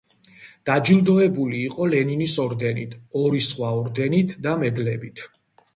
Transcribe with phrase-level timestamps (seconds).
[0.69, 5.29] დაჯილდოებული იყო ლენინის ორდენით, ორი სხვა ორდენით და მედლებით.